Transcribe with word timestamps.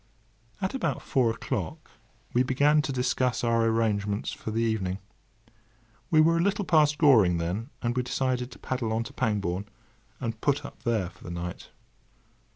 At 0.61 0.73
about 0.73 1.03
four 1.03 1.29
o'clock 1.29 1.91
we 2.33 2.41
began 2.41 2.81
to 2.81 2.91
discuss 2.91 3.43
our 3.43 3.65
arrangements 3.67 4.31
for 4.33 4.49
the 4.49 4.63
evening. 4.63 4.97
We 6.09 6.19
were 6.19 6.37
a 6.37 6.41
little 6.41 6.65
past 6.65 6.97
Goring 6.97 7.37
then, 7.37 7.69
and 7.83 7.95
we 7.95 8.01
decided 8.01 8.49
to 8.49 8.57
paddle 8.57 8.91
on 8.93 9.03
to 9.03 9.13
Pangbourne, 9.13 9.67
and 10.19 10.41
put 10.41 10.65
up 10.65 10.81
there 10.81 11.11
for 11.11 11.23
the 11.23 11.29
night. 11.29 11.69